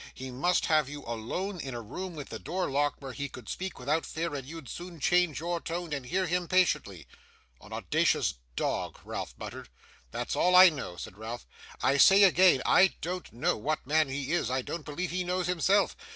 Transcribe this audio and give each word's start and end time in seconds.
He 0.15 0.31
must 0.31 0.65
have 0.65 0.89
you 0.89 1.03
alone 1.05 1.59
in 1.59 1.75
a 1.75 1.81
room 1.83 2.15
with 2.15 2.29
the 2.29 2.39
door 2.39 2.71
locked, 2.71 3.03
where 3.03 3.11
he 3.13 3.29
could 3.29 3.47
speak 3.47 3.77
without 3.77 4.03
fear, 4.03 4.33
and 4.33 4.47
you'd 4.47 4.67
soon 4.67 4.99
change 4.99 5.39
your 5.39 5.61
tone, 5.61 5.93
and 5.93 6.07
hear 6.07 6.25
him 6.25 6.47
patiently.' 6.47 7.05
'An 7.61 7.71
audacious 7.71 8.33
dog!' 8.55 8.97
Ralph 9.05 9.35
muttered. 9.37 9.69
'That's 10.09 10.35
all 10.35 10.55
I 10.55 10.69
know,' 10.69 10.95
said 10.97 11.13
Newman. 11.19 11.37
'I 11.83 11.97
say 11.97 12.23
again, 12.23 12.63
I 12.65 12.95
don't 13.01 13.31
know 13.31 13.55
what 13.57 13.85
man 13.85 14.09
he 14.09 14.31
is. 14.33 14.49
I 14.49 14.63
don't 14.63 14.85
believe 14.85 15.11
he 15.11 15.23
knows 15.23 15.45
himself. 15.45 15.95